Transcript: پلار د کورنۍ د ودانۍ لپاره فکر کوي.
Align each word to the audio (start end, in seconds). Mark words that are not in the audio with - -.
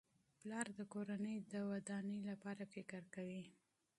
پلار 0.39 0.67
د 0.77 0.79
کورنۍ 0.93 1.37
د 1.51 1.53
ودانۍ 1.71 2.19
لپاره 2.29 2.63
فکر 2.73 3.01
کوي. 3.15 3.43